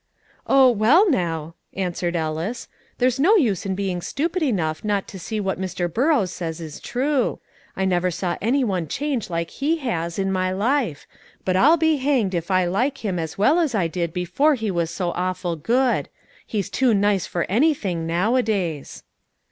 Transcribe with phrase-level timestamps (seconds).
[0.47, 2.67] "Oh, well now," answered Ellis,
[2.97, 5.93] "there's no use in being stupid enough not to see that what Mr.
[5.93, 7.39] Burrows says is true.
[7.75, 11.05] I never saw any one change as he has in my life,
[11.45, 14.71] but I'll be hanged if I like him as well as I did before he
[14.71, 16.09] was so awful good;
[16.47, 19.03] he's too nice for anything now a days."